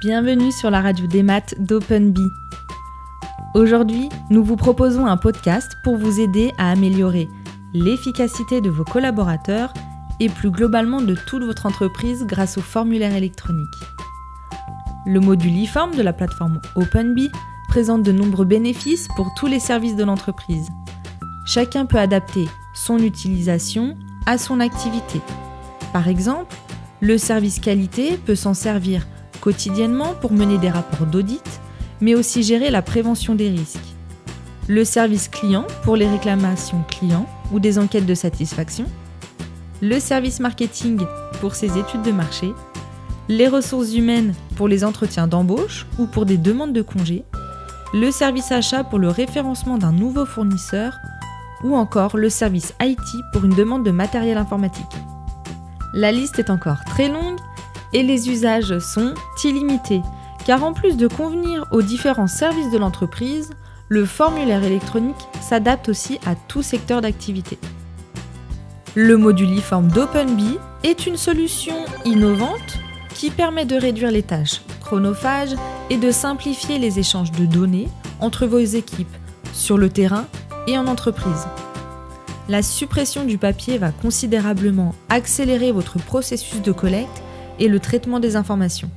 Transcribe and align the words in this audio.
Bienvenue 0.00 0.52
sur 0.52 0.70
la 0.70 0.80
radio 0.80 1.08
des 1.08 1.24
maths 1.24 1.56
d'OpenBee. 1.58 2.30
Aujourd'hui, 3.54 4.08
nous 4.30 4.44
vous 4.44 4.54
proposons 4.54 5.06
un 5.06 5.16
podcast 5.16 5.76
pour 5.82 5.96
vous 5.96 6.20
aider 6.20 6.52
à 6.56 6.70
améliorer 6.70 7.28
l'efficacité 7.74 8.60
de 8.60 8.70
vos 8.70 8.84
collaborateurs 8.84 9.74
et 10.20 10.28
plus 10.28 10.52
globalement 10.52 11.02
de 11.02 11.16
toute 11.16 11.42
votre 11.42 11.66
entreprise 11.66 12.24
grâce 12.26 12.58
au 12.58 12.60
formulaire 12.60 13.16
électronique. 13.16 13.74
Le 15.04 15.18
module 15.18 15.64
e-form 15.64 15.92
de 15.96 16.02
la 16.02 16.12
plateforme 16.12 16.60
OpenBee 16.76 17.32
présente 17.66 18.04
de 18.04 18.12
nombreux 18.12 18.46
bénéfices 18.46 19.08
pour 19.16 19.34
tous 19.34 19.48
les 19.48 19.58
services 19.58 19.96
de 19.96 20.04
l'entreprise. 20.04 20.68
Chacun 21.44 21.86
peut 21.86 21.98
adapter 21.98 22.46
son 22.72 22.98
utilisation 22.98 23.98
à 24.26 24.38
son 24.38 24.60
activité. 24.60 25.20
Par 25.92 26.06
exemple, 26.06 26.54
le 27.00 27.18
service 27.18 27.58
qualité 27.58 28.16
peut 28.16 28.36
s'en 28.36 28.54
servir 28.54 29.04
quotidiennement 29.48 30.12
pour 30.20 30.30
mener 30.30 30.58
des 30.58 30.68
rapports 30.68 31.06
d'audit, 31.06 31.60
mais 32.02 32.14
aussi 32.14 32.42
gérer 32.42 32.68
la 32.68 32.82
prévention 32.82 33.34
des 33.34 33.48
risques. 33.48 33.94
Le 34.68 34.84
service 34.84 35.26
client 35.28 35.66
pour 35.84 35.96
les 35.96 36.06
réclamations 36.06 36.84
clients 36.86 37.26
ou 37.50 37.58
des 37.58 37.78
enquêtes 37.78 38.04
de 38.04 38.12
satisfaction. 38.14 38.84
Le 39.80 40.00
service 40.00 40.38
marketing 40.38 41.00
pour 41.40 41.54
ses 41.54 41.78
études 41.78 42.02
de 42.02 42.12
marché. 42.12 42.52
Les 43.30 43.48
ressources 43.48 43.94
humaines 43.94 44.34
pour 44.56 44.68
les 44.68 44.84
entretiens 44.84 45.26
d'embauche 45.26 45.86
ou 45.98 46.04
pour 46.04 46.26
des 46.26 46.36
demandes 46.36 46.74
de 46.74 46.82
congés. 46.82 47.24
Le 47.94 48.10
service 48.10 48.52
achat 48.52 48.84
pour 48.84 48.98
le 48.98 49.08
référencement 49.08 49.78
d'un 49.78 49.92
nouveau 49.92 50.26
fournisseur 50.26 50.92
ou 51.64 51.74
encore 51.74 52.18
le 52.18 52.28
service 52.28 52.74
IT 52.82 53.00
pour 53.32 53.46
une 53.46 53.54
demande 53.54 53.82
de 53.82 53.92
matériel 53.92 54.36
informatique. 54.36 54.94
La 55.94 56.12
liste 56.12 56.38
est 56.38 56.50
encore 56.50 56.84
très 56.84 57.08
longue 57.08 57.38
et 57.92 58.02
les 58.02 58.30
usages 58.30 58.78
sont 58.78 59.14
illimités, 59.44 60.02
car 60.44 60.64
en 60.64 60.72
plus 60.72 60.96
de 60.96 61.06
convenir 61.06 61.66
aux 61.72 61.82
différents 61.82 62.26
services 62.26 62.70
de 62.70 62.78
l'entreprise, 62.78 63.50
le 63.88 64.04
formulaire 64.04 64.64
électronique 64.64 65.28
s'adapte 65.40 65.88
aussi 65.88 66.18
à 66.26 66.34
tout 66.34 66.62
secteur 66.62 67.00
d'activité. 67.00 67.58
Le 68.94 69.16
module 69.16 69.58
e-form 69.58 69.88
d'OpenBee 69.88 70.58
est 70.82 71.06
une 71.06 71.16
solution 71.16 71.74
innovante 72.04 72.78
qui 73.14 73.30
permet 73.30 73.64
de 73.64 73.76
réduire 73.76 74.10
les 74.10 74.22
tâches 74.22 74.62
chronophages 74.80 75.54
et 75.90 75.98
de 75.98 76.10
simplifier 76.10 76.78
les 76.78 76.98
échanges 76.98 77.32
de 77.32 77.44
données 77.44 77.88
entre 78.20 78.46
vos 78.46 78.58
équipes 78.58 79.14
sur 79.52 79.76
le 79.76 79.90
terrain 79.90 80.26
et 80.66 80.78
en 80.78 80.86
entreprise. 80.86 81.46
La 82.48 82.62
suppression 82.62 83.24
du 83.24 83.36
papier 83.36 83.76
va 83.76 83.90
considérablement 83.90 84.94
accélérer 85.10 85.72
votre 85.72 85.98
processus 85.98 86.62
de 86.62 86.72
collecte 86.72 87.22
et 87.58 87.68
le 87.68 87.80
traitement 87.80 88.20
des 88.20 88.36
informations. 88.36 88.90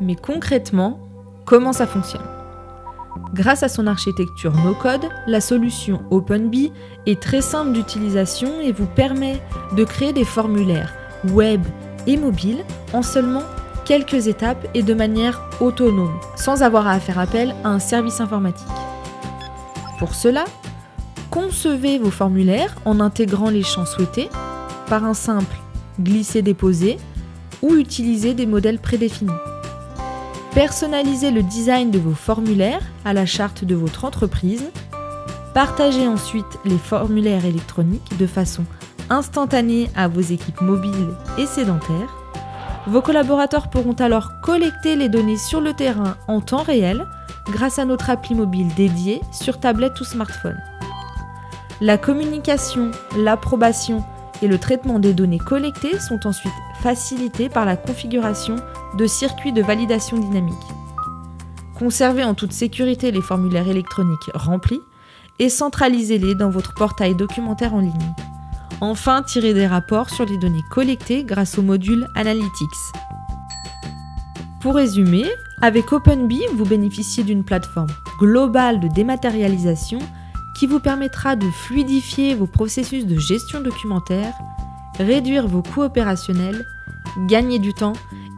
Mais 0.00 0.16
concrètement, 0.16 0.98
comment 1.44 1.72
ça 1.72 1.86
fonctionne? 1.86 2.22
Grâce 3.34 3.62
à 3.62 3.68
son 3.68 3.86
architecture 3.86 4.52
no-code, 4.64 5.08
la 5.26 5.40
solution 5.40 6.02
OpenBee 6.10 6.72
est 7.06 7.20
très 7.20 7.40
simple 7.40 7.72
d'utilisation 7.72 8.60
et 8.60 8.72
vous 8.72 8.86
permet 8.86 9.40
de 9.76 9.84
créer 9.84 10.12
des 10.12 10.24
formulaires 10.24 10.92
web 11.30 11.62
et 12.06 12.16
mobiles 12.16 12.64
en 12.92 13.02
seulement 13.02 13.42
quelques 13.84 14.26
étapes 14.26 14.66
et 14.74 14.82
de 14.82 14.94
manière 14.94 15.42
autonome, 15.60 16.18
sans 16.36 16.62
avoir 16.62 16.86
à 16.86 16.98
faire 17.00 17.18
appel 17.18 17.54
à 17.64 17.68
un 17.68 17.78
service 17.78 18.20
informatique. 18.20 18.66
Pour 19.98 20.14
cela, 20.14 20.44
concevez 21.30 21.98
vos 21.98 22.10
formulaires 22.10 22.74
en 22.84 23.00
intégrant 23.00 23.50
les 23.50 23.62
champs 23.62 23.86
souhaités 23.86 24.30
par 24.88 25.04
un 25.04 25.14
simple 25.14 25.56
glisser-déposer 26.00 26.98
ou 27.62 27.74
utiliser 27.74 28.34
des 28.34 28.46
modèles 28.46 28.78
prédéfinis. 28.78 29.30
Personnalisez 30.54 31.30
le 31.30 31.42
design 31.42 31.90
de 31.90 31.98
vos 31.98 32.14
formulaires 32.14 32.82
à 33.04 33.12
la 33.12 33.24
charte 33.24 33.64
de 33.64 33.74
votre 33.74 34.04
entreprise. 34.04 34.64
Partagez 35.54 36.06
ensuite 36.06 36.58
les 36.64 36.78
formulaires 36.78 37.44
électroniques 37.44 38.16
de 38.18 38.26
façon 38.26 38.64
instantanée 39.08 39.90
à 39.96 40.08
vos 40.08 40.20
équipes 40.20 40.60
mobiles 40.60 41.14
et 41.38 41.46
sédentaires. 41.46 42.16
Vos 42.86 43.00
collaborateurs 43.00 43.70
pourront 43.70 43.94
alors 43.94 44.40
collecter 44.42 44.96
les 44.96 45.08
données 45.08 45.36
sur 45.36 45.60
le 45.60 45.72
terrain 45.72 46.16
en 46.28 46.40
temps 46.40 46.62
réel 46.62 47.06
grâce 47.46 47.78
à 47.78 47.84
notre 47.84 48.10
appli 48.10 48.34
mobile 48.34 48.68
dédiée 48.76 49.20
sur 49.32 49.58
tablette 49.60 50.00
ou 50.00 50.04
smartphone. 50.04 50.60
La 51.80 51.98
communication, 51.98 52.90
l'approbation 53.16 54.04
et 54.42 54.48
le 54.48 54.58
traitement 54.58 54.98
des 54.98 55.14
données 55.14 55.38
collectées 55.38 55.98
sont 55.98 56.26
ensuite 56.26 56.52
facilités 56.82 57.48
par 57.48 57.64
la 57.64 57.76
configuration 57.76 58.56
de 58.98 59.06
circuits 59.06 59.52
de 59.52 59.62
validation 59.62 60.18
dynamique. 60.18 60.54
Conservez 61.78 62.24
en 62.24 62.34
toute 62.34 62.52
sécurité 62.52 63.10
les 63.10 63.22
formulaires 63.22 63.68
électroniques 63.68 64.30
remplis 64.34 64.80
et 65.38 65.48
centralisez-les 65.48 66.34
dans 66.34 66.50
votre 66.50 66.74
portail 66.74 67.14
documentaire 67.14 67.74
en 67.74 67.80
ligne. 67.80 68.14
Enfin, 68.80 69.22
tirez 69.22 69.54
des 69.54 69.66
rapports 69.66 70.10
sur 70.10 70.26
les 70.26 70.38
données 70.38 70.64
collectées 70.70 71.24
grâce 71.24 71.56
au 71.56 71.62
module 71.62 72.08
Analytics. 72.16 72.68
Pour 74.60 74.74
résumer, 74.74 75.24
avec 75.60 75.92
OpenBee, 75.92 76.46
vous 76.54 76.64
bénéficiez 76.64 77.24
d'une 77.24 77.44
plateforme 77.44 77.88
globale 78.18 78.80
de 78.80 78.88
dématérialisation 78.88 80.00
qui 80.62 80.68
vous 80.68 80.78
permettra 80.78 81.34
de 81.34 81.50
fluidifier 81.50 82.36
vos 82.36 82.46
processus 82.46 83.04
de 83.04 83.18
gestion 83.18 83.60
documentaire, 83.62 84.32
réduire 84.96 85.48
vos 85.48 85.60
coûts 85.60 85.82
opérationnels, 85.82 86.64
gagner 87.26 87.58
du 87.58 87.74
temps 87.74 87.94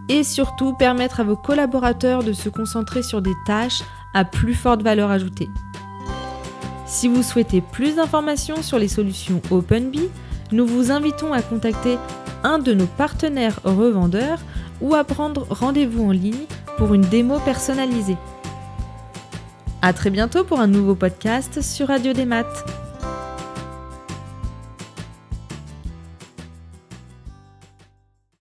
et 0.09 0.25
surtout 0.25 0.73
permettre 0.73 1.21
à 1.21 1.25
vos 1.25 1.37
collaborateurs 1.37 2.25
de 2.25 2.33
se 2.33 2.49
concentrer 2.49 3.03
sur 3.03 3.21
des 3.21 3.35
tâches 3.45 3.83
à 4.15 4.25
plus 4.25 4.55
forte 4.55 4.81
valeur 4.81 5.11
ajoutée. 5.11 5.51
Si 6.87 7.09
vous 7.09 7.23
souhaitez 7.23 7.61
plus 7.61 7.97
d'informations 7.97 8.63
sur 8.63 8.79
les 8.79 8.89
solutions 8.89 9.43
OpenBee, 9.51 10.09
nous 10.51 10.67
vous 10.67 10.91
invitons 10.91 11.35
à 11.35 11.43
contacter 11.43 11.99
un 12.43 12.59
de 12.59 12.73
nos 12.73 12.87
partenaires 12.87 13.61
revendeurs 13.65 14.41
ou 14.81 14.95
à 14.95 15.05
prendre 15.05 15.47
rendez-vous 15.51 16.07
en 16.07 16.13
ligne 16.13 16.47
pour 16.79 16.95
une 16.95 17.03
démo 17.03 17.39
personnalisée. 17.41 18.17
A 19.87 19.93
très 19.93 20.09
bientôt 20.09 20.45
pour 20.45 20.61
un 20.61 20.67
nouveau 20.67 20.95
podcast 20.95 21.61
sur 21.61 21.89
Radio 21.89 22.15
des 22.15 22.25
Maths. 22.25 22.84